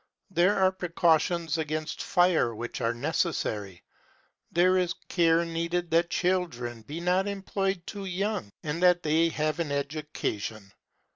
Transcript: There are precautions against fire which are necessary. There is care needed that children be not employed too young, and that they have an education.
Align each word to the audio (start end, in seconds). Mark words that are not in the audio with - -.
There 0.31 0.55
are 0.59 0.71
precautions 0.71 1.59
against 1.59 2.01
fire 2.01 2.55
which 2.55 2.81
are 2.81 2.91
necessary. 2.91 3.83
There 4.51 4.75
is 4.75 4.95
care 5.09 5.45
needed 5.45 5.91
that 5.91 6.09
children 6.09 6.81
be 6.81 6.99
not 6.99 7.27
employed 7.27 7.85
too 7.85 8.05
young, 8.05 8.51
and 8.63 8.81
that 8.81 9.03
they 9.03 9.29
have 9.29 9.59
an 9.59 9.71
education. 9.71 10.71